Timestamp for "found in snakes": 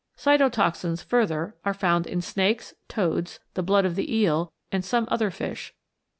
1.75-2.73